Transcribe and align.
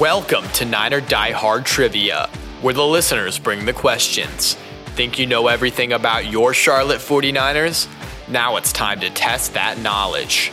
Welcome 0.00 0.48
to 0.54 0.64
Niner 0.64 1.00
Die 1.00 1.30
Hard 1.30 1.64
Trivia, 1.64 2.28
where 2.62 2.74
the 2.74 2.84
listeners 2.84 3.38
bring 3.38 3.64
the 3.64 3.72
questions. 3.72 4.54
Think 4.96 5.20
you 5.20 5.26
know 5.26 5.46
everything 5.46 5.92
about 5.92 6.26
your 6.26 6.52
Charlotte 6.52 6.98
49ers? 6.98 7.86
Now 8.28 8.56
it's 8.56 8.72
time 8.72 8.98
to 9.00 9.10
test 9.10 9.54
that 9.54 9.78
knowledge. 9.78 10.50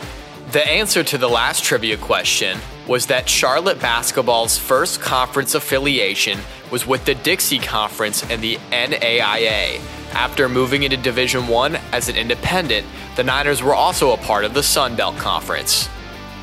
The 0.51 0.63
answer 0.67 1.03
to 1.03 1.17
the 1.17 1.27
last 1.27 1.63
trivia 1.63 1.97
question 1.97 2.59
was 2.87 3.07
that 3.07 3.27
Charlotte 3.27 3.79
basketball's 3.79 4.59
first 4.59 5.01
conference 5.01 5.55
affiliation 5.55 6.37
was 6.69 6.85
with 6.85 7.05
the 7.05 7.15
Dixie 7.15 7.57
Conference 7.57 8.23
and 8.29 8.43
the 8.43 8.57
NAIA. 8.71 9.81
After 10.13 10.49
moving 10.49 10.83
into 10.83 10.97
Division 10.97 11.47
1 11.47 11.77
as 11.93 12.09
an 12.09 12.15
independent, 12.15 12.85
the 13.15 13.23
Niners 13.23 13.63
were 13.63 13.73
also 13.73 14.11
a 14.11 14.17
part 14.17 14.45
of 14.45 14.53
the 14.53 14.61
Sun 14.61 14.97
Belt 14.97 15.17
Conference. 15.17 15.89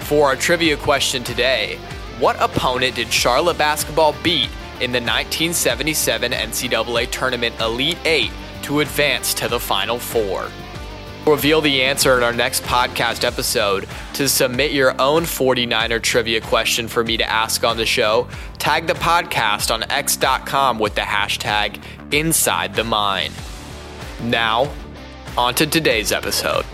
For 0.01 0.27
our 0.27 0.37
trivia 0.37 0.77
question 0.77 1.23
today, 1.23 1.79
what 2.19 2.37
opponent 2.41 2.97
did 2.97 3.13
Charlotte 3.13 3.59
basketball 3.59 4.15
beat 4.23 4.51
in 4.81 4.93
the 4.93 5.01
1977 5.01 6.33
NCAA 6.33 7.11
Tournament 7.11 7.55
Elite 7.61 7.99
Eight 8.05 8.31
to 8.63 8.81
advance 8.81 9.35
to 9.35 9.49
the 9.49 9.61
Final 9.61 9.99
Four? 9.99 10.51
We'll 11.25 11.37
reveal 11.37 11.61
the 11.61 11.83
answer 11.83 12.17
in 12.17 12.23
our 12.23 12.33
next 12.33 12.63
podcast 12.63 13.23
episode. 13.23 13.87
To 14.15 14.29
submit 14.29 14.73
your 14.73 14.99
own 15.01 15.25
49er 15.25 16.03
trivia 16.03 16.41
question 16.41 16.89
for 16.89 17.05
me 17.05 17.17
to 17.19 17.29
ask 17.29 17.65
on 17.65 17.77
the 17.77 17.85
show, 17.85 18.29
tag 18.59 18.87
the 18.87 18.95
podcast 18.95 19.73
on 19.73 19.83
x.com 19.91 20.79
with 20.79 20.95
the 20.95 21.03
hashtag 21.03 21.83
Inside 22.13 22.75
the 22.75 22.85
Mine. 22.85 23.33
Now, 24.23 24.73
on 25.37 25.55
to 25.57 25.67
today's 25.67 26.13
episode. 26.13 26.65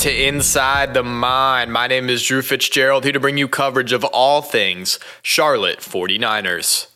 To 0.00 0.26
Inside 0.26 0.94
the 0.94 1.02
Mine. 1.02 1.70
My 1.70 1.86
name 1.86 2.08
is 2.08 2.22
Drew 2.22 2.40
Fitzgerald, 2.40 3.04
here 3.04 3.12
to 3.12 3.20
bring 3.20 3.36
you 3.36 3.46
coverage 3.46 3.92
of 3.92 4.02
all 4.02 4.40
things 4.40 4.98
Charlotte 5.20 5.80
49ers. 5.80 6.86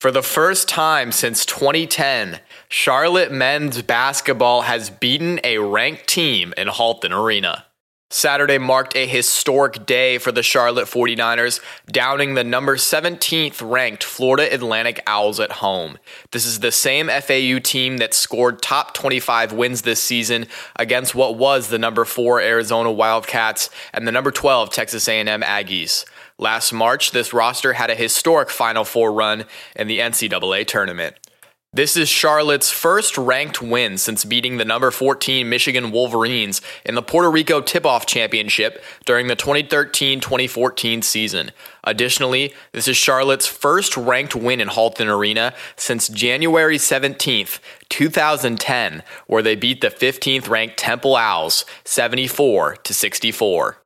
For 0.00 0.10
the 0.10 0.22
first 0.22 0.66
time 0.66 1.12
since 1.12 1.44
2010, 1.44 2.40
Charlotte 2.70 3.32
men's 3.32 3.82
basketball 3.82 4.62
has 4.62 4.88
beaten 4.88 5.40
a 5.44 5.58
ranked 5.58 6.06
team 6.06 6.54
in 6.56 6.68
Halton 6.68 7.12
Arena. 7.12 7.66
Saturday 8.12 8.58
marked 8.58 8.94
a 8.94 9.06
historic 9.06 9.86
day 9.86 10.18
for 10.18 10.32
the 10.32 10.42
Charlotte 10.42 10.86
49ers, 10.86 11.60
downing 11.86 12.34
the 12.34 12.44
number 12.44 12.76
17th 12.76 13.62
ranked 13.62 14.04
Florida 14.04 14.52
Atlantic 14.52 15.02
Owls 15.06 15.40
at 15.40 15.52
home. 15.52 15.96
This 16.30 16.44
is 16.44 16.60
the 16.60 16.70
same 16.72 17.08
FAU 17.08 17.58
team 17.58 17.96
that 17.96 18.12
scored 18.12 18.60
top 18.60 18.92
25 18.92 19.54
wins 19.54 19.80
this 19.80 20.02
season 20.02 20.46
against 20.76 21.14
what 21.14 21.36
was 21.36 21.68
the 21.68 21.78
number 21.78 22.04
4 22.04 22.38
Arizona 22.42 22.92
Wildcats 22.92 23.70
and 23.94 24.06
the 24.06 24.12
number 24.12 24.30
12 24.30 24.68
Texas 24.68 25.08
A&M 25.08 25.40
Aggies. 25.40 26.04
Last 26.36 26.70
March, 26.70 27.12
this 27.12 27.32
roster 27.32 27.72
had 27.72 27.88
a 27.88 27.94
historic 27.94 28.50
Final 28.50 28.84
Four 28.84 29.12
run 29.12 29.46
in 29.74 29.86
the 29.86 30.00
NCAA 30.00 30.66
tournament. 30.66 31.16
This 31.74 31.96
is 31.96 32.10
Charlotte's 32.10 32.70
first 32.70 33.16
ranked 33.16 33.62
win 33.62 33.96
since 33.96 34.26
beating 34.26 34.58
the 34.58 34.64
number 34.66 34.90
14 34.90 35.48
Michigan 35.48 35.90
Wolverines 35.90 36.60
in 36.84 36.96
the 36.96 37.02
Puerto 37.02 37.30
Rico 37.30 37.62
Tip 37.62 37.86
Off 37.86 38.04
Championship 38.04 38.84
during 39.06 39.28
the 39.28 39.36
2013 39.36 40.20
2014 40.20 41.00
season. 41.00 41.50
Additionally, 41.82 42.52
this 42.72 42.88
is 42.88 42.98
Charlotte's 42.98 43.46
first 43.46 43.96
ranked 43.96 44.36
win 44.36 44.60
in 44.60 44.68
Halton 44.68 45.08
Arena 45.08 45.54
since 45.74 46.10
January 46.10 46.76
17th, 46.76 47.58
2010, 47.88 49.02
where 49.26 49.42
they 49.42 49.56
beat 49.56 49.80
the 49.80 49.88
15th 49.88 50.50
ranked 50.50 50.76
Temple 50.76 51.16
Owls 51.16 51.64
74 51.86 52.76
to 52.82 52.92
64. 52.92 53.81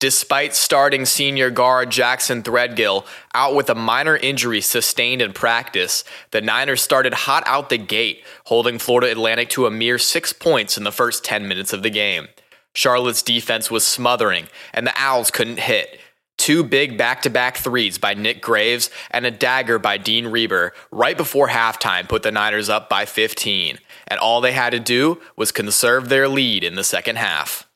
Despite 0.00 0.54
starting 0.54 1.04
senior 1.04 1.50
guard 1.50 1.90
Jackson 1.90 2.42
Threadgill 2.42 3.04
out 3.34 3.54
with 3.54 3.68
a 3.68 3.74
minor 3.74 4.16
injury 4.16 4.62
sustained 4.62 5.20
in 5.20 5.34
practice, 5.34 6.04
the 6.30 6.40
Niners 6.40 6.80
started 6.80 7.12
hot 7.12 7.42
out 7.46 7.68
the 7.68 7.76
gate, 7.76 8.24
holding 8.46 8.78
Florida 8.78 9.12
Atlantic 9.12 9.50
to 9.50 9.66
a 9.66 9.70
mere 9.70 9.98
six 9.98 10.32
points 10.32 10.78
in 10.78 10.84
the 10.84 10.90
first 10.90 11.22
10 11.22 11.46
minutes 11.46 11.74
of 11.74 11.82
the 11.82 11.90
game. 11.90 12.28
Charlotte's 12.74 13.20
defense 13.20 13.70
was 13.70 13.86
smothering, 13.86 14.48
and 14.72 14.86
the 14.86 14.94
Owls 14.96 15.30
couldn't 15.30 15.60
hit. 15.60 16.00
Two 16.38 16.64
big 16.64 16.96
back 16.96 17.20
to 17.20 17.28
back 17.28 17.58
threes 17.58 17.98
by 17.98 18.14
Nick 18.14 18.40
Graves 18.40 18.88
and 19.10 19.26
a 19.26 19.30
dagger 19.30 19.78
by 19.78 19.98
Dean 19.98 20.28
Reiber 20.28 20.72
right 20.90 21.18
before 21.18 21.48
halftime 21.48 22.08
put 22.08 22.22
the 22.22 22.32
Niners 22.32 22.70
up 22.70 22.88
by 22.88 23.04
15, 23.04 23.76
and 24.08 24.18
all 24.18 24.40
they 24.40 24.52
had 24.52 24.70
to 24.70 24.80
do 24.80 25.20
was 25.36 25.52
conserve 25.52 26.08
their 26.08 26.26
lead 26.26 26.64
in 26.64 26.74
the 26.74 26.84
second 26.84 27.16
half. 27.16 27.69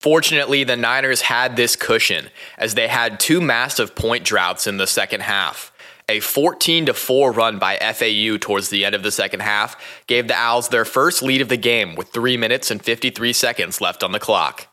Fortunately, 0.00 0.64
the 0.64 0.76
Niners 0.76 1.20
had 1.20 1.56
this 1.56 1.76
cushion 1.76 2.30
as 2.56 2.74
they 2.74 2.88
had 2.88 3.20
two 3.20 3.40
massive 3.40 3.94
point 3.94 4.24
droughts 4.24 4.66
in 4.66 4.78
the 4.78 4.86
second 4.86 5.20
half. 5.20 5.72
A 6.08 6.20
14 6.20 6.92
4 6.92 7.32
run 7.32 7.58
by 7.58 7.76
FAU 7.76 8.38
towards 8.38 8.70
the 8.70 8.84
end 8.84 8.94
of 8.94 9.02
the 9.02 9.12
second 9.12 9.40
half 9.40 9.76
gave 10.06 10.26
the 10.26 10.34
Owls 10.34 10.70
their 10.70 10.86
first 10.86 11.22
lead 11.22 11.42
of 11.42 11.50
the 11.50 11.56
game 11.56 11.94
with 11.94 12.08
3 12.08 12.36
minutes 12.38 12.70
and 12.70 12.82
53 12.82 13.32
seconds 13.34 13.80
left 13.80 14.02
on 14.02 14.12
the 14.12 14.18
clock. 14.18 14.68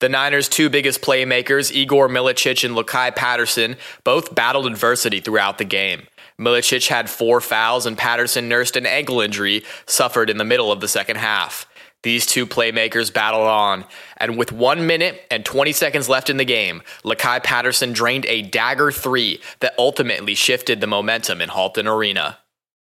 The 0.00 0.08
Niners' 0.08 0.48
two 0.48 0.68
biggest 0.68 1.00
playmakers, 1.00 1.70
Igor 1.70 2.08
Milicic 2.08 2.64
and 2.64 2.76
Lakai 2.76 3.14
Patterson, 3.14 3.76
both 4.02 4.34
battled 4.34 4.66
adversity 4.66 5.20
throughout 5.20 5.58
the 5.58 5.64
game. 5.64 6.08
Milicic 6.40 6.88
had 6.88 7.08
four 7.08 7.40
fouls, 7.40 7.86
and 7.86 7.96
Patterson 7.96 8.48
nursed 8.48 8.76
an 8.76 8.84
ankle 8.84 9.20
injury 9.20 9.62
suffered 9.86 10.28
in 10.28 10.38
the 10.38 10.44
middle 10.44 10.72
of 10.72 10.80
the 10.80 10.88
second 10.88 11.16
half. 11.16 11.66
These 12.02 12.26
two 12.26 12.46
playmakers 12.46 13.12
battled 13.12 13.46
on, 13.46 13.84
and 14.16 14.36
with 14.36 14.50
one 14.50 14.86
minute 14.86 15.22
and 15.30 15.44
20 15.44 15.70
seconds 15.72 16.08
left 16.08 16.30
in 16.30 16.36
the 16.36 16.44
game, 16.44 16.82
Lakai 17.04 17.42
Patterson 17.42 17.92
drained 17.92 18.26
a 18.26 18.42
dagger 18.42 18.90
three 18.90 19.40
that 19.60 19.74
ultimately 19.78 20.34
shifted 20.34 20.80
the 20.80 20.88
momentum 20.88 21.40
in 21.40 21.48
Halton 21.48 21.86
Arena. 21.86 22.38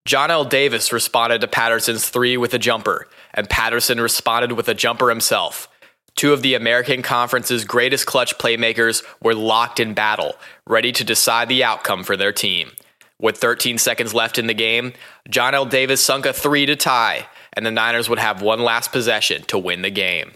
Johnell 0.06 0.48
Davis 0.48 0.92
responded 0.92 1.41
to 1.41 1.48
Patterson's 1.48 2.08
three 2.08 2.36
with 2.36 2.52
a 2.54 2.58
jumper, 2.58 3.08
and 3.32 3.48
Patterson 3.48 4.00
responded 4.00 4.52
with 4.52 4.69
a 4.69 4.75
jumper 4.75 5.08
himself. 5.08 5.69
Two 6.16 6.32
of 6.32 6.42
the 6.42 6.54
American 6.54 7.02
Conference's 7.02 7.64
greatest 7.64 8.06
clutch 8.06 8.36
playmakers 8.36 9.02
were 9.22 9.34
locked 9.34 9.81
in 9.81 9.94
battle, 9.94 10.34
ready 10.66 10.92
to 10.92 11.04
decide 11.04 11.48
the 11.48 11.64
outcome 11.64 12.04
for 12.04 12.16
their 12.16 12.32
team. 12.32 12.72
With 13.20 13.38
13 13.38 13.78
seconds 13.78 14.12
left 14.12 14.38
in 14.38 14.46
the 14.46 14.54
game, 14.54 14.92
Johnell 15.31 15.70
Davis 15.70 16.04
sunk 16.04 16.26
a 16.26 16.32
three 16.32 16.66
to 16.66 16.76
tie, 16.76 17.26
and 17.54 17.65
the 17.65 17.70
Niners 17.70 18.09
would 18.09 18.19
have 18.19 18.42
one 18.42 18.60
last 18.60 18.92
possession 18.92 19.42
to 19.44 19.59
win 19.59 19.82
the 19.82 19.91
game. 19.91 20.32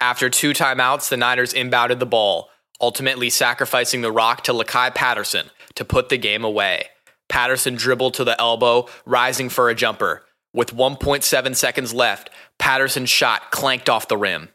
After 0.00 0.30
two 0.30 0.52
timeouts, 0.52 1.08
the 1.08 1.16
Niners 1.16 1.52
inbounded 1.52 1.98
the 1.98 2.06
ball, 2.06 2.48
ultimately 2.80 3.28
sacrificing 3.28 4.00
the 4.00 4.12
rock 4.12 4.44
to 4.44 4.52
Lakai 4.52 4.94
Patterson 4.94 5.50
to 5.74 5.84
put 5.84 6.08
the 6.08 6.16
game 6.16 6.44
away. 6.44 6.86
Patterson 7.28 7.74
dribbled 7.74 8.14
to 8.14 8.24
the 8.24 8.38
elbow, 8.40 8.86
rising 9.04 9.48
for 9.48 9.68
a 9.68 9.74
jumper. 9.74 10.24
With 10.52 10.74
1.7 10.74 11.54
seconds 11.54 11.94
left, 11.94 12.30
Patterson's 12.58 13.10
shot 13.10 13.50
clanked 13.50 13.88
off 13.88 14.08
the 14.08 14.16
rim. 14.16 14.48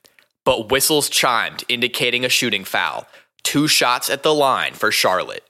But 0.43 0.69
whistles 0.69 1.09
chimed, 1.09 1.63
indicating 1.69 2.25
a 2.25 2.29
shooting 2.29 2.65
foul. 2.65 3.07
Two 3.43 3.67
shots 3.67 4.09
at 4.09 4.23
the 4.23 4.33
line 4.33 4.73
for 4.73 4.91
Charlotte. 4.91 5.43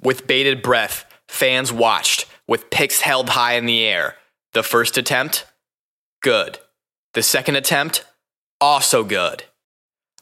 With 0.00 0.26
bated 0.26 0.62
breath, 0.62 1.04
fans 1.28 1.72
watched, 1.72 2.26
with 2.48 2.70
picks 2.70 3.02
held 3.02 3.30
high 3.30 3.54
in 3.54 3.66
the 3.66 3.84
air. 3.84 4.16
The 4.52 4.62
first 4.62 4.98
attempt 4.98 5.46
Good. 6.22 6.58
The 7.14 7.22
second 7.22 7.56
attempt? 7.56 8.04
Also 8.60 9.02
good. 9.02 9.44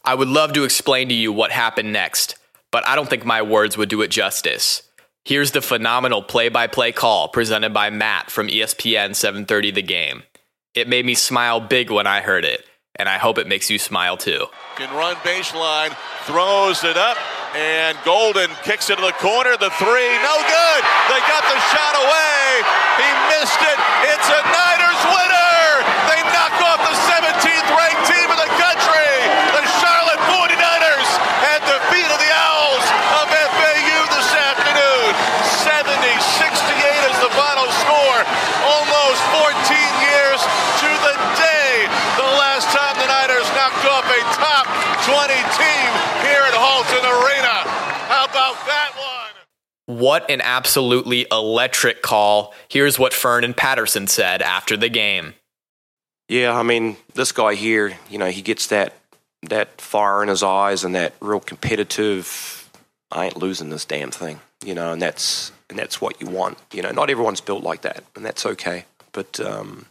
I 0.02 0.14
would 0.14 0.28
love 0.28 0.54
to 0.54 0.64
explain 0.64 1.10
to 1.10 1.14
you 1.14 1.30
what 1.30 1.50
happened 1.50 1.92
next, 1.92 2.36
but 2.72 2.86
I 2.88 2.96
don't 2.96 3.08
think 3.08 3.26
my 3.26 3.42
words 3.42 3.76
would 3.76 3.90
do 3.90 4.00
it 4.00 4.08
justice. 4.08 4.82
Here's 5.26 5.50
the 5.50 5.60
phenomenal 5.60 6.22
play-by-play 6.22 6.92
call 6.92 7.28
presented 7.28 7.74
by 7.74 7.90
Matt 7.90 8.30
from 8.30 8.48
ESPN 8.48 9.14
730 9.14 9.72
The 9.72 9.82
Game. 9.82 10.22
It 10.74 10.88
made 10.88 11.04
me 11.04 11.14
smile 11.14 11.60
big 11.60 11.90
when 11.90 12.06
I 12.06 12.22
heard 12.22 12.46
it, 12.46 12.64
and 12.96 13.08
I 13.08 13.18
hope 13.18 13.36
it 13.36 13.46
makes 13.46 13.68
you 13.70 13.78
smile 13.78 14.16
too. 14.16 14.46
Can 14.76 14.88
run 14.96 15.16
baseline, 15.16 15.94
throws 16.24 16.82
it 16.82 16.96
up, 16.96 17.18
and 17.54 17.98
Golden 18.04 18.48
kicks 18.62 18.88
it 18.88 18.96
to 18.96 19.04
the 19.04 19.16
corner. 19.18 19.58
The 19.58 19.70
three, 19.76 20.10
no 20.24 20.36
good. 20.48 20.80
They 21.10 21.20
got 21.26 21.44
the 21.44 21.58
shot 21.74 21.94
away. 21.98 22.64
He 23.02 23.08
missed 23.34 23.60
it. 23.60 23.78
It's 24.14 24.28
a 24.30 24.40
Niners 24.46 25.02
winner. 25.10 25.50
They 26.06 26.20
knock 26.30 26.54
off 26.62 26.80
the 26.86 26.96
17th 27.10 27.68
ranked 27.74 28.04
team 28.06 28.28
in 28.30 28.38
the 28.38 28.52
country. 28.54 29.10
The 29.58 29.64
Charlotte 29.82 30.22
49ers 30.30 31.10
had 31.42 31.60
defeated 31.66 32.14
the 32.14 32.30
Owls 32.30 32.86
of 33.18 33.26
FAU 33.26 34.00
this 34.14 34.30
afternoon. 34.30 35.10
76 35.66 36.30
What 49.86 50.30
an 50.30 50.40
absolutely 50.40 51.26
electric 51.32 52.02
call. 52.02 52.54
Here's 52.68 52.98
what 52.98 53.12
Fearne 53.12 53.44
and 53.44 53.56
Patterson 53.56 54.06
said 54.06 54.40
after 54.40 54.76
the 54.76 54.88
game. 54.88 55.34
Yeah, 56.28 56.56
I 56.56 56.62
mean, 56.62 56.96
this 57.14 57.32
guy 57.32 57.54
here, 57.54 57.98
you 58.08 58.18
know, 58.18 58.30
he 58.30 58.42
gets 58.42 58.68
that 58.68 58.94
that 59.48 59.80
fire 59.80 60.22
in 60.22 60.28
his 60.28 60.42
eyes 60.42 60.84
and 60.84 60.94
that 60.94 61.14
real 61.20 61.40
competitive 61.40 62.60
I 63.10 63.26
ain't 63.26 63.36
losing 63.36 63.70
this 63.70 63.84
damn 63.84 64.10
thing, 64.10 64.40
you 64.64 64.74
know, 64.74 64.92
and 64.92 65.02
that's 65.02 65.52
and 65.68 65.78
that's 65.78 66.00
what 66.00 66.20
you 66.20 66.28
want. 66.28 66.58
You 66.72 66.82
know, 66.82 66.92
not 66.92 67.10
everyone's 67.10 67.40
built 67.40 67.64
like 67.64 67.82
that, 67.82 68.04
and 68.14 68.24
that's 68.24 68.46
okay. 68.46 68.84
But 69.12 69.40
um, 69.40 69.86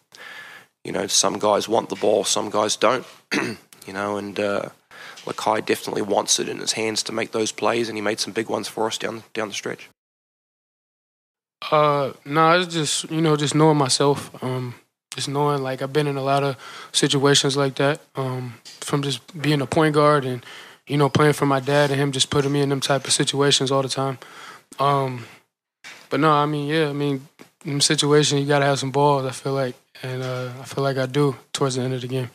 you 0.86 0.92
know, 0.92 1.08
some 1.08 1.38
guys 1.40 1.68
want 1.68 1.90
the 1.90 1.96
ball, 1.96 2.24
some 2.24 2.50
guys 2.50 2.78
don't. 2.78 3.06
you 3.34 3.94
know, 3.94 4.18
and 4.18 4.40
uh, 4.40 4.70
Lakai 5.26 5.66
definitely 5.66 6.02
wants 6.02 6.40
it 6.40 6.50
in 6.50 6.60
his 6.60 6.74
hands 6.74 7.04
to 7.04 7.12
make 7.12 7.32
those 7.32 7.52
plays, 7.52 7.90
and 7.90 7.98
he 7.98 8.02
made 8.02 8.20
some 8.20 8.34
big 8.34 8.50
ones 8.50 8.68
for 8.68 8.88
us 8.88 8.98
down 8.98 9.24
down 9.34 9.50
the 9.50 9.54
stretch. 9.54 9.90
Uh, 11.72 12.14
no, 12.26 12.60
it's 12.60 12.74
just 12.74 13.10
you 13.12 13.22
know 13.22 13.36
just 13.36 13.56
knowing 13.56 13.78
myself. 13.78 14.32
Um, 14.44 14.76
just 15.12 15.28
knowing 15.28 15.62
like 15.62 15.82
I've 15.82 15.94
been 15.94 16.08
in 16.08 16.18
a 16.18 16.24
lot 16.24 16.44
of 16.44 16.56
situations 16.92 17.58
like 17.58 17.76
that. 17.76 18.00
Um, 18.16 18.56
from 18.82 19.04
just 19.04 19.40
being 19.40 19.62
a 19.62 19.68
point 19.68 19.94
guard 19.94 20.26
and 20.26 20.46
you 20.88 20.98
know 20.98 21.10
playing 21.10 21.34
for 21.34 21.46
my 21.46 21.60
dad 21.60 21.92
and 21.92 22.00
him 22.00 22.12
just 22.12 22.30
putting 22.30 22.52
me 22.52 22.62
in 22.62 22.70
them 22.70 22.80
type 22.80 23.06
of 23.06 23.14
situations 23.14 23.72
all 23.72 23.82
the 23.82 23.90
time. 23.90 24.18
Um, 24.80 25.26
but 26.10 26.20
no, 26.20 26.32
I 26.32 26.46
mean 26.46 26.68
yeah, 26.68 26.90
I 26.90 26.94
mean 26.94 27.28
in 27.66 27.82
situations 27.82 28.42
you 28.42 28.48
gotta 28.48 28.66
have 28.66 28.80
some 28.80 28.92
balls. 28.92 29.26
I 29.26 29.32
feel 29.32 29.54
like, 29.54 29.76
and 30.02 30.24
uh, 30.24 30.52
I 30.60 30.64
feel 30.64 30.84
like 30.84 30.98
I 30.98 31.06
do 31.06 31.36
towards 31.54 31.76
the 31.76 31.82
end 31.82 31.94
of 31.94 32.02
the 32.02 32.08
game. 32.08 32.30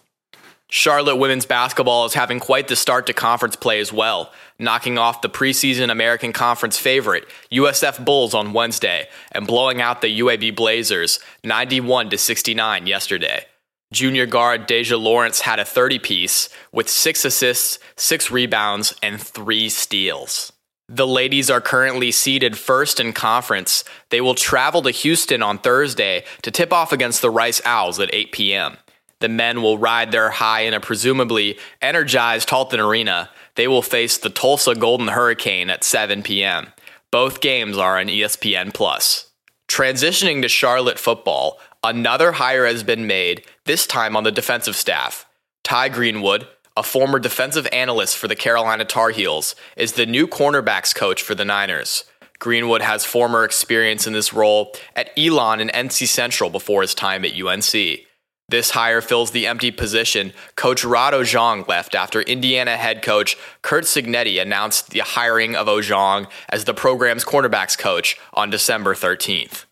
Charlotte 0.76 1.18
women's 1.18 1.46
basketball 1.46 2.04
is 2.04 2.14
having 2.14 2.40
quite 2.40 2.66
the 2.66 2.74
start 2.74 3.06
to 3.06 3.12
conference 3.12 3.54
play 3.54 3.78
as 3.78 3.92
well, 3.92 4.32
knocking 4.58 4.98
off 4.98 5.22
the 5.22 5.28
preseason 5.28 5.88
American 5.88 6.32
Conference 6.32 6.76
favorite, 6.76 7.28
USF 7.52 8.04
Bulls 8.04 8.34
on 8.34 8.52
Wednesday, 8.52 9.06
and 9.30 9.46
blowing 9.46 9.80
out 9.80 10.00
the 10.00 10.18
UAB 10.18 10.56
Blazers 10.56 11.20
91 11.44 12.10
to 12.10 12.18
69 12.18 12.88
yesterday. 12.88 13.44
Junior 13.92 14.26
guard 14.26 14.66
Deja 14.66 14.96
Lawrence 14.96 15.42
had 15.42 15.60
a 15.60 15.64
30 15.64 16.00
piece 16.00 16.48
with 16.72 16.88
6 16.88 17.24
assists, 17.24 17.78
6 17.96 18.32
rebounds, 18.32 18.96
and 19.00 19.20
3 19.20 19.68
steals. 19.68 20.52
The 20.88 21.06
ladies 21.06 21.50
are 21.50 21.60
currently 21.60 22.10
seeded 22.10 22.58
first 22.58 22.98
in 22.98 23.12
conference. 23.12 23.84
They 24.10 24.20
will 24.20 24.34
travel 24.34 24.82
to 24.82 24.90
Houston 24.90 25.40
on 25.40 25.58
Thursday 25.58 26.24
to 26.42 26.50
tip 26.50 26.72
off 26.72 26.92
against 26.92 27.22
the 27.22 27.30
Rice 27.30 27.62
Owls 27.64 28.00
at 28.00 28.12
8 28.12 28.32
p.m. 28.32 28.76
The 29.24 29.28
men 29.30 29.62
will 29.62 29.78
ride 29.78 30.12
their 30.12 30.28
high 30.28 30.64
in 30.64 30.74
a 30.74 30.80
presumably 30.80 31.56
energized 31.80 32.50
Halton 32.50 32.78
Arena. 32.78 33.30
They 33.54 33.66
will 33.66 33.80
face 33.80 34.18
the 34.18 34.28
Tulsa 34.28 34.74
Golden 34.74 35.08
Hurricane 35.08 35.70
at 35.70 35.82
7 35.82 36.22
p.m. 36.22 36.66
Both 37.10 37.40
games 37.40 37.78
are 37.78 37.98
on 37.98 38.08
ESPN 38.08 38.74
Plus. 38.74 39.30
Transitioning 39.66 40.42
to 40.42 40.48
Charlotte 40.50 40.98
football, 40.98 41.58
another 41.82 42.32
hire 42.32 42.66
has 42.66 42.82
been 42.82 43.06
made, 43.06 43.46
this 43.64 43.86
time 43.86 44.14
on 44.14 44.24
the 44.24 44.30
defensive 44.30 44.76
staff. 44.76 45.24
Ty 45.62 45.88
Greenwood, 45.88 46.46
a 46.76 46.82
former 46.82 47.18
defensive 47.18 47.66
analyst 47.72 48.18
for 48.18 48.28
the 48.28 48.36
Carolina 48.36 48.84
Tar 48.84 49.08
Heels, 49.08 49.56
is 49.74 49.92
the 49.92 50.04
new 50.04 50.28
cornerbacks 50.28 50.94
coach 50.94 51.22
for 51.22 51.34
the 51.34 51.46
Niners. 51.46 52.04
Greenwood 52.40 52.82
has 52.82 53.06
former 53.06 53.42
experience 53.42 54.06
in 54.06 54.12
this 54.12 54.34
role 54.34 54.76
at 54.94 55.08
Elon 55.16 55.60
and 55.60 55.72
NC 55.72 56.08
Central 56.08 56.50
before 56.50 56.82
his 56.82 56.94
time 56.94 57.24
at 57.24 57.32
UNC. 57.40 58.04
This 58.48 58.70
hire 58.70 59.00
fills 59.00 59.30
the 59.30 59.46
empty 59.46 59.70
position 59.70 60.32
coach 60.54 60.84
Rod 60.84 61.14
Ojong 61.14 61.66
left 61.66 61.94
after 61.94 62.20
Indiana 62.20 62.76
head 62.76 63.02
coach 63.02 63.36
Curt 63.62 63.84
Cignetti 63.84 64.40
announced 64.40 64.90
the 64.90 65.00
hiring 65.00 65.56
of 65.56 65.66
Ojong 65.66 66.28
as 66.50 66.64
the 66.64 66.74
program's 66.74 67.24
cornerbacks 67.24 67.76
coach 67.76 68.18
on 68.34 68.50
December 68.50 68.94
13th. 68.94 69.64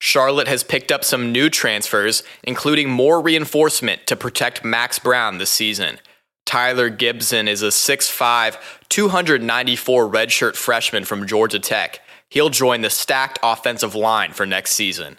Charlotte 0.00 0.48
has 0.48 0.64
picked 0.64 0.92
up 0.92 1.04
some 1.04 1.32
new 1.32 1.48
transfers, 1.48 2.22
including 2.42 2.90
more 2.90 3.20
reinforcement 3.20 4.06
to 4.06 4.16
protect 4.16 4.64
Max 4.64 4.98
Brown 4.98 5.38
this 5.38 5.50
season. 5.50 5.98
Tyler 6.44 6.90
Gibson 6.90 7.48
is 7.48 7.62
a 7.62 7.68
6'5, 7.68 8.56
294 8.88 10.08
redshirt 10.08 10.56
freshman 10.56 11.04
from 11.04 11.26
Georgia 11.26 11.58
Tech. 11.58 12.00
He'll 12.28 12.50
join 12.50 12.82
the 12.82 12.90
stacked 12.90 13.38
offensive 13.42 13.94
line 13.94 14.32
for 14.32 14.46
next 14.46 14.72
season. 14.72 15.18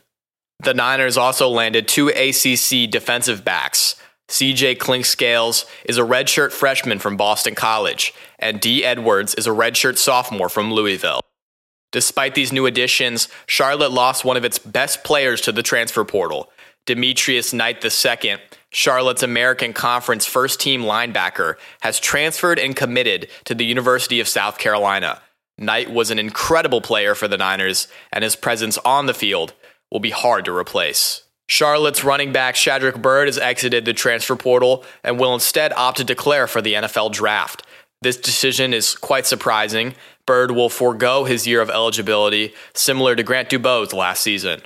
The 0.59 0.73
Niners 0.73 1.17
also 1.17 1.49
landed 1.49 1.87
two 1.87 2.09
ACC 2.09 2.89
defensive 2.89 3.45
backs. 3.45 3.95
CJ 4.29 4.77
Clinkscales 4.77 5.65
is 5.85 5.97
a 5.97 6.01
redshirt 6.01 6.51
freshman 6.51 6.99
from 6.99 7.15
Boston 7.15 7.55
College, 7.55 8.13
and 8.39 8.59
Dee 8.59 8.83
Edwards 8.83 9.35
is 9.35 9.47
a 9.47 9.51
redshirt 9.51 9.97
sophomore 9.97 10.49
from 10.49 10.73
Louisville. 10.73 11.21
Despite 11.91 12.35
these 12.35 12.51
new 12.51 12.65
additions, 12.65 13.29
Charlotte 13.45 13.91
lost 13.91 14.25
one 14.25 14.35
of 14.35 14.43
its 14.43 14.59
best 14.59 15.03
players 15.03 15.39
to 15.41 15.51
the 15.53 15.63
transfer 15.63 16.03
portal. 16.03 16.49
Demetrius 16.85 17.53
Knight 17.53 17.83
II, 17.83 18.37
Charlotte's 18.69 19.23
American 19.23 19.73
Conference 19.73 20.25
first 20.25 20.59
team 20.59 20.81
linebacker, 20.81 21.55
has 21.81 21.99
transferred 21.99 22.59
and 22.59 22.75
committed 22.75 23.29
to 23.45 23.55
the 23.55 23.65
University 23.65 24.19
of 24.19 24.27
South 24.27 24.57
Carolina. 24.57 25.21
Knight 25.57 25.89
was 25.89 26.11
an 26.11 26.19
incredible 26.19 26.81
player 26.81 27.15
for 27.15 27.27
the 27.27 27.37
Niners, 27.37 27.87
and 28.11 28.23
his 28.23 28.35
presence 28.35 28.77
on 28.79 29.05
the 29.05 29.13
field 29.13 29.53
will 29.91 29.99
be 29.99 30.09
hard 30.11 30.45
to 30.45 30.55
replace. 30.55 31.23
Charlotte's 31.49 32.03
running 32.03 32.33
back 32.33 32.55
Shadrick 32.55 33.01
Byrd 33.01 33.27
has 33.27 33.37
exited 33.37 33.85
the 33.85 33.93
transfer 33.93 34.35
portal 34.35 34.83
and 35.03 35.17
will 35.17 35.33
instead 35.33 35.71
opt 35.73 35.97
to 35.97 36.03
declare 36.03 36.45
for 36.45 36.61
the 36.61 36.73
NFL 36.73 37.13
draft. 37.13 37.65
This 38.01 38.17
decision 38.17 38.73
is 38.73 38.95
quite 38.95 39.25
surprising. 39.25 39.95
Bird 40.25 40.51
will 40.51 40.69
forego 40.69 41.23
his 41.23 41.47
year 41.47 41.61
of 41.61 41.69
eligibility, 41.69 42.53
similar 42.73 43.15
to 43.15 43.23
Grant 43.23 43.49
Dubose 43.49 43.93
last 43.93 44.21
season. 44.21 44.61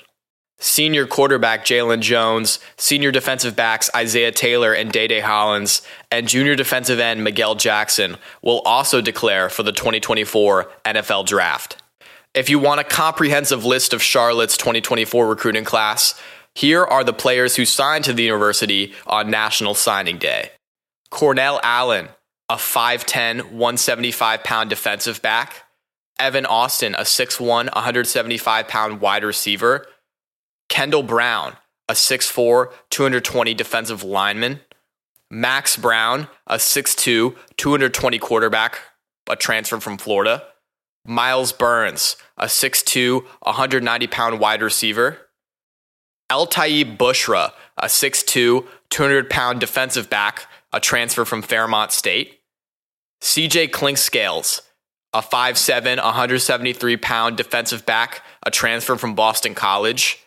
Senior 0.60 1.08
quarterback 1.08 1.66
Jalen 1.66 2.02
Jones, 2.02 2.60
senior 2.78 3.12
defensive 3.12 3.56
backs 3.56 3.90
Isaiah 3.96 4.32
Taylor 4.32 4.74
and 4.74 4.92
Day 4.92 5.08
Day 5.08 5.20
Hollins, 5.20 5.82
and 6.12 6.28
junior 6.28 6.56
defensive 6.56 7.00
end 7.00 7.24
Miguel 7.24 7.56
Jackson 7.56 8.18
will 8.44 8.60
also 8.62 9.02
declare 9.02 9.50
for 9.50 9.64
the 9.64 9.72
2024 9.72 10.70
NFL 10.86 11.26
Draft. 11.26 11.81
If 12.34 12.50
you 12.50 12.60
want 12.60 12.80
a 12.80 12.86
comprehensive 12.86 13.66
list 13.66 13.92
of 13.92 14.02
Charlotte's 14.02 14.56
2024 14.56 15.28
recruiting 15.28 15.66
class, 15.66 16.20
here 16.56 16.86
are 16.86 17.04
the 17.04 17.12
players 17.12 17.58
who 17.58 17.66
signed 17.66 18.06
to 18.06 18.14
the 18.14 18.24
university 18.24 18.94
on 19.06 19.30
National 19.30 19.76
Signing 19.76 20.18
Day. 20.18 20.52
Cornell 21.10 21.60
Allen, 21.62 22.08
a 22.48 22.56
5'10, 22.56 23.52
175 23.52 24.46
pound 24.46 24.70
defensive 24.70 25.22
back. 25.22 25.66
Evan 26.20 26.46
Austin, 26.46 26.96
a 26.96 27.02
6'1, 27.02 27.74
175 27.76 28.68
pound 28.70 29.02
wide 29.02 29.26
receiver. 29.26 29.86
Kendall 30.70 31.04
Brown, 31.04 31.58
a 31.90 31.94
6'4, 31.94 32.72
220 32.92 33.54
defensive 33.54 34.06
lineman. 34.06 34.62
Max 35.30 35.76
Brown, 35.76 36.30
a 36.48 36.56
6'2, 36.56 37.36
220 37.58 38.20
quarterback, 38.20 38.80
a 39.30 39.36
transfer 39.36 39.82
from 39.82 39.98
Florida. 39.98 40.44
Miles 41.06 41.52
Burns, 41.52 42.16
a 42.38 42.46
6'2, 42.46 43.24
190 43.42 44.08
pound 44.08 44.40
wide 44.40 44.62
receiver. 44.62 45.18
El 46.30 46.48
Taib 46.48 46.98
Bushra, 46.98 47.52
a 47.78 47.88
6'2, 47.88 48.66
200 48.90 49.30
pound 49.30 49.60
defensive 49.60 50.10
back, 50.10 50.48
a 50.72 50.80
transfer 50.80 51.26
from 51.26 51.42
Fairmont 51.42 51.92
State. 51.92 52.40
CJ 53.22 53.70
Clinkscales, 53.70 54.62
a 55.14 55.22
5'7, 55.22 56.04
173 56.04 56.98
pound 56.98 57.38
defensive 57.38 57.86
back, 57.86 58.24
a 58.44 58.52
transfer 58.52 58.96
from 58.96 59.16
Boston 59.16 59.54
College. 59.54 60.20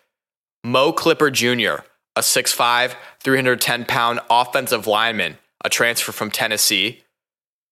Mo 0.63 0.93
Clipper 0.93 1.31
Jr., 1.31 1.85
a 2.17 2.21
6'5, 2.21 2.95
310 3.21 3.85
pound 3.85 4.21
offensive 4.31 4.87
lineman, 4.87 5.39
a 5.65 5.71
transfer 5.71 6.13
from 6.13 6.31
Tennessee. 6.31 7.03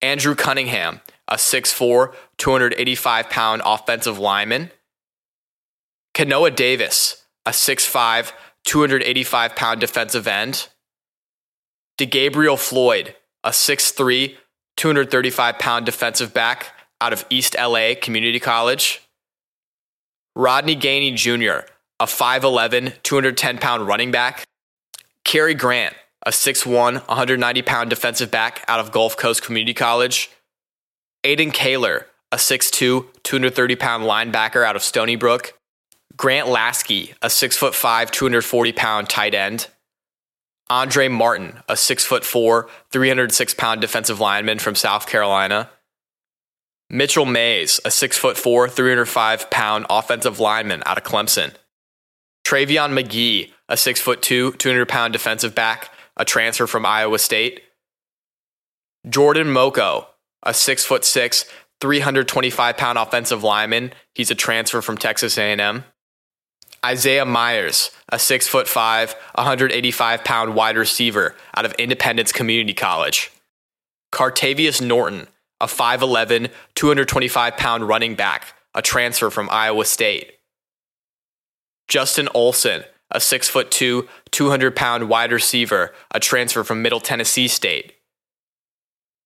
Andrew 0.01 0.35
Cunningham, 0.35 1.01
a 1.29 1.37
6'4, 1.37 2.15
285 2.39 3.31
pound 3.31 3.63
offensive 3.65 4.19
lineman. 4.19 4.71
Kanoa 6.15 6.55
Davis, 6.55 7.25
a 7.47 7.51
6'5, 7.51 8.33
285 8.65 9.57
pound 9.57 9.81
defensive 9.81 10.27
end. 10.27 10.69
DeGabriel 11.99 12.59
Floyd, 12.59 13.15
a 13.45 13.51
6'3, 13.51 14.37
235 14.77 15.59
pound 15.59 15.87
defensive 15.87 16.35
back 16.35 16.75
out 17.01 17.13
of 17.13 17.25
East 17.31 17.57
LA 17.59 17.93
Community 18.01 18.41
College. 18.41 19.01
Rodney 20.35 20.77
Gainey 20.77 21.15
Jr., 21.15 21.67
a 22.01 22.07
5'11, 22.07 23.03
210 23.03 23.59
pound 23.59 23.87
running 23.87 24.11
back. 24.11 24.45
Kerry 25.25 25.55
Grant, 25.55 25.95
a 26.25 26.31
6'1, 26.31 27.07
190 27.07 27.63
pound 27.63 27.91
defensive 27.91 28.31
back 28.31 28.65
out 28.69 28.81
of 28.81 28.93
Gulf 28.93 29.17
Coast 29.17 29.43
Community 29.43 29.75
College. 29.75 30.31
Aiden 31.25 31.53
Kaler, 31.53 32.07
a 32.33 32.37
6'2, 32.37 33.07
230 33.23 33.77
pound 33.77 34.05
linebacker 34.05 34.65
out 34.65 34.77
of 34.77 34.83
Stony 34.83 35.17
Brook. 35.17 35.55
Grant 36.17 36.49
Lasky, 36.49 37.15
a 37.23 37.29
6'5, 37.29 38.11
240 38.11 38.73
pound 38.73 39.09
tight 39.09 39.35
end. 39.35 39.69
Andre 40.69 41.09
Martin, 41.09 41.61
a 41.69 41.75
6'4, 41.75 42.69
306 42.91 43.55
pound 43.55 43.81
defensive 43.81 44.21
lineman 44.21 44.59
from 44.59 44.75
South 44.75 45.07
Carolina. 45.07 45.71
Mitchell 46.91 47.25
Mays, 47.25 47.79
a 47.85 47.89
6'4, 47.89 48.71
305 48.71 49.51
pound 49.51 49.87
offensive 49.89 50.41
lineman 50.41 50.83
out 50.87 50.99
of 50.99 51.05
Clemson. 51.05 51.53
Travion 52.45 52.93
McGee, 52.99 53.53
a 53.69 53.75
6'2, 53.75 54.59
200 54.59 54.89
pound 54.89 55.13
defensive 55.13 55.55
back, 55.55 55.91
a 56.17 56.25
transfer 56.25 56.67
from 56.67 56.85
Iowa 56.85 57.19
State. 57.19 57.63
Jordan 59.09 59.49
Moko, 59.49 60.07
a 60.43 60.51
6'6, 60.51 61.45
325 61.81 62.77
pound 62.77 62.99
offensive 62.99 63.43
lineman. 63.43 63.93
He's 64.15 64.31
a 64.31 64.35
transfer 64.35 64.83
from 64.83 64.99
Texas 64.99 65.39
A&M. 65.39 65.85
Isaiah 66.85 67.25
Myers, 67.25 67.93
a 68.09 68.17
6'5, 68.17 69.15
185 69.35 70.25
pound 70.25 70.55
wide 70.55 70.77
receiver 70.77 71.37
out 71.57 71.65
of 71.65 71.73
Independence 71.75 72.33
Community 72.33 72.75
College. 72.75 73.31
Cartavius 74.13 74.85
Norton, 74.85 75.29
a 75.61 75.67
5'11, 75.67 76.51
225 76.75 77.57
pound 77.57 77.87
running 77.87 78.17
back, 78.17 78.55
a 78.75 78.83
transfer 78.83 79.31
from 79.31 79.49
Iowa 79.51 79.85
State. 79.85 80.33
Justin 81.89 82.29
Olson, 82.35 82.85
a 83.11 83.19
6'2, 83.19 84.09
200 84.31 84.77
pound 84.77 85.09
wide 85.09 85.31
receiver, 85.31 85.93
a 86.11 86.19
transfer 86.19 86.65
from 86.65 86.83
Middle 86.83 87.01
Tennessee 87.01 87.49
State. 87.49 87.95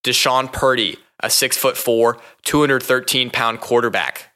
Deshaun 0.05 0.53
Purdy, 0.53 0.99
a 1.27 1.29
6'4, 1.29 2.21
213 2.45 3.31
pound 3.31 3.61
quarterback. 3.61 4.33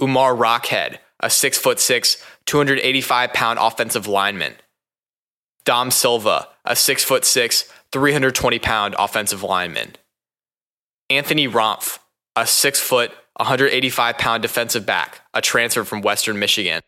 Umar 0.00 0.34
Rockhead, 0.34 0.96
a 1.20 1.26
6'6, 1.26 2.24
285 2.46 3.32
pound 3.34 3.58
offensive 3.60 4.06
lineman. 4.06 4.54
Dom 5.66 5.90
Silva, 5.90 6.48
a 6.64 6.72
6'6, 6.72 7.70
320 7.92 8.58
pound 8.60 8.94
offensive 8.98 9.42
lineman. 9.42 9.96
Anthony 11.10 11.46
Romph, 11.46 11.98
a 12.34 12.46
6 12.46 12.80
foot, 12.80 13.12
185 13.36 14.16
pound 14.16 14.40
defensive 14.40 14.86
back, 14.86 15.20
a 15.34 15.42
transfer 15.42 15.84
from 15.84 16.00
Western 16.00 16.38
Michigan. 16.38 16.80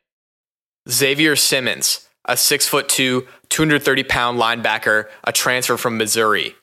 Xavier 0.88 1.37
Simmons, 1.37 2.09
a 2.25 2.33
6'2, 2.33 3.26
230 3.50 4.05
pound 4.05 4.41
linebacker, 4.41 5.11
a 5.23 5.33
transfer 5.33 5.76
from 5.76 5.99
Missouri. 5.99 6.55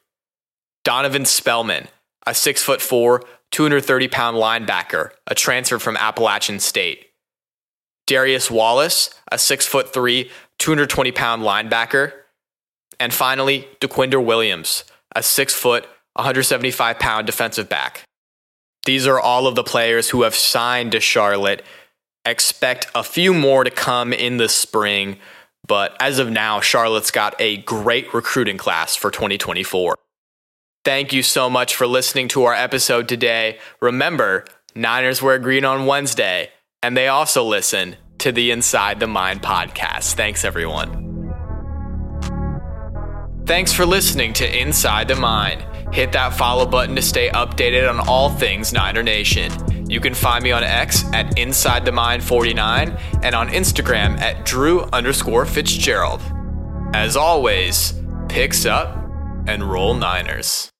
Donovan 0.83 1.25
Spellman, 1.25 1.87
a 2.25 2.31
6'4, 2.31 3.23
230 3.51 4.07
pound 4.07 4.37
linebacker, 4.37 5.11
a 5.27 5.35
transfer 5.35 5.79
from 5.79 5.97
Appalachian 5.97 6.59
State. 6.59 7.07
Darius 8.07 8.51
Wallace, 8.51 9.13
a 9.31 9.37
6'3, 9.37 10.29
220 10.59 11.11
pound 11.11 11.43
linebacker. 11.43 12.13
And 12.99 13.13
finally, 13.13 13.67
DeQuinder 13.79 14.23
Williams, 14.23 14.83
a 15.15 15.23
6 15.23 15.53
foot, 15.53 15.83
175 16.15 16.99
pound 16.99 17.25
defensive 17.25 17.69
back. 17.69 18.03
These 18.85 19.07
are 19.07 19.19
all 19.19 19.47
of 19.47 19.55
the 19.55 19.63
players 19.63 20.09
who 20.09 20.23
have 20.23 20.35
signed 20.35 20.91
to 20.91 20.99
Charlotte. 20.99 21.63
Expect 22.25 22.87
a 22.93 23.03
few 23.03 23.33
more 23.33 23.63
to 23.63 23.71
come 23.71 24.13
in 24.13 24.37
the 24.37 24.49
spring, 24.49 25.17
but 25.67 25.95
as 25.99 26.19
of 26.19 26.29
now, 26.29 26.59
Charlotte's 26.59 27.11
got 27.11 27.35
a 27.39 27.57
great 27.57 28.13
recruiting 28.13 28.57
class 28.57 28.95
for 28.95 29.09
2024. 29.09 29.95
Thank 30.83 31.13
you 31.13 31.23
so 31.23 31.49
much 31.49 31.75
for 31.75 31.87
listening 31.87 32.27
to 32.29 32.43
our 32.43 32.53
episode 32.53 33.07
today. 33.07 33.57
Remember, 33.79 34.43
Niners 34.75 35.21
wear 35.21 35.39
green 35.39 35.63
on 35.63 35.85
Wednesday, 35.85 36.49
and 36.81 36.97
they 36.97 37.07
also 37.07 37.41
listen 37.41 37.95
to 38.17 38.33
the 38.33 38.51
Inside 38.51 38.99
the 38.99 39.07
Mine 39.07 39.39
podcast. 39.39 40.15
Thanks, 40.15 40.43
everyone. 40.43 40.99
Thanks 43.45 43.71
for 43.71 43.85
listening 43.85 44.33
to 44.33 44.61
Inside 44.61 45.07
the 45.07 45.15
Mine. 45.15 45.65
Hit 45.93 46.11
that 46.11 46.33
follow 46.33 46.65
button 46.65 46.97
to 46.97 47.01
stay 47.01 47.29
updated 47.29 47.89
on 47.89 48.05
all 48.05 48.29
things 48.29 48.73
Niner 48.73 49.03
Nation. 49.03 49.53
You 49.89 50.01
can 50.01 50.13
find 50.13 50.43
me 50.43 50.51
on 50.51 50.63
X 50.63 51.05
at 51.13 51.39
Inside 51.39 51.85
the 51.85 51.93
Mine 51.93 52.19
49 52.19 52.97
and 53.21 53.33
on 53.33 53.47
Instagram 53.47 54.19
at 54.19 54.45
Drew 54.45 54.81
underscore 54.91 55.45
Fitzgerald. 55.45 56.21
As 56.93 57.15
always, 57.15 57.93
picks 58.27 58.65
up 58.65 58.97
and 59.47 59.63
roll 59.63 59.93
Niners. 59.93 60.72